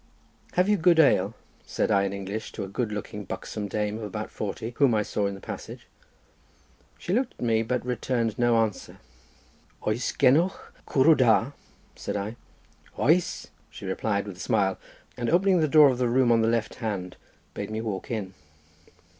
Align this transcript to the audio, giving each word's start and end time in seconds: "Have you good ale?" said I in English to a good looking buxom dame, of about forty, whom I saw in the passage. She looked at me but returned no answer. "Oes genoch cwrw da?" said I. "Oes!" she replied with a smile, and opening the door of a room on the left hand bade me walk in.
"Have 0.53 0.67
you 0.67 0.77
good 0.77 0.99
ale?" 0.99 1.35
said 1.63 1.91
I 1.91 2.05
in 2.05 2.11
English 2.11 2.53
to 2.53 2.63
a 2.63 2.67
good 2.67 2.91
looking 2.91 3.23
buxom 3.23 3.67
dame, 3.67 3.97
of 3.99 4.03
about 4.03 4.31
forty, 4.31 4.71
whom 4.77 4.95
I 4.95 5.03
saw 5.03 5.27
in 5.27 5.35
the 5.35 5.39
passage. 5.39 5.85
She 6.97 7.13
looked 7.13 7.33
at 7.35 7.41
me 7.45 7.61
but 7.61 7.85
returned 7.85 8.39
no 8.39 8.57
answer. 8.57 8.97
"Oes 9.83 10.11
genoch 10.17 10.73
cwrw 10.87 11.15
da?" 11.15 11.51
said 11.95 12.17
I. 12.17 12.35
"Oes!" 12.97 13.49
she 13.69 13.85
replied 13.85 14.25
with 14.25 14.37
a 14.37 14.39
smile, 14.39 14.79
and 15.17 15.29
opening 15.29 15.59
the 15.59 15.67
door 15.67 15.89
of 15.91 16.01
a 16.01 16.07
room 16.09 16.31
on 16.31 16.41
the 16.41 16.47
left 16.47 16.73
hand 16.81 17.15
bade 17.53 17.69
me 17.69 17.79
walk 17.79 18.09
in. 18.09 18.33